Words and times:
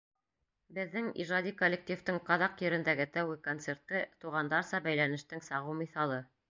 Беҙҙең 0.77 1.09
ижади 1.23 1.51
коллективтың 1.59 2.19
ҡаҙаҡ 2.31 2.65
ерендәге 2.69 3.09
тәүге 3.19 3.39
концерты— 3.51 4.03
туғандарса 4.25 4.85
бәйләнештең 4.89 5.51
сағыу 5.53 5.83
миҫалы. 5.87 6.23